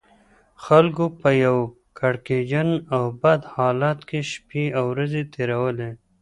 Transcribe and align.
خلکو 0.65 1.05
په 1.21 1.29
یو 1.45 1.57
کړکېچن 1.99 2.69
او 2.95 3.03
بد 3.21 3.41
حالت 3.53 3.99
کې 4.09 4.19
شپې 4.31 4.63
او 4.77 4.83
ورځې 4.93 5.21
تېرولې. 5.35 5.91